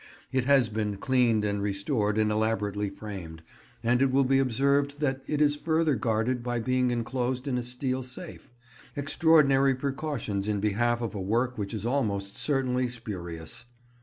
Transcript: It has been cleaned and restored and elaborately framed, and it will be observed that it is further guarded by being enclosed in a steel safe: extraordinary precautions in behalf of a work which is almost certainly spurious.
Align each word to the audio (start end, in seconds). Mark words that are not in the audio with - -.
It 0.31 0.45
has 0.45 0.67
been 0.69 0.97
cleaned 0.97 1.45
and 1.45 1.61
restored 1.61 2.17
and 2.17 2.31
elaborately 2.31 2.89
framed, 2.89 3.43
and 3.83 4.01
it 4.01 4.09
will 4.09 4.23
be 4.23 4.39
observed 4.39 4.99
that 4.99 5.21
it 5.27 5.39
is 5.41 5.55
further 5.55 5.93
guarded 5.93 6.41
by 6.41 6.59
being 6.59 6.89
enclosed 6.89 7.47
in 7.47 7.55
a 7.55 7.61
steel 7.63 8.01
safe: 8.01 8.51
extraordinary 8.97 9.75
precautions 9.75 10.47
in 10.47 10.59
behalf 10.59 11.01
of 11.03 11.13
a 11.13 11.21
work 11.21 11.55
which 11.59 11.71
is 11.71 11.85
almost 11.85 12.35
certainly 12.35 12.87
spurious. 12.87 13.65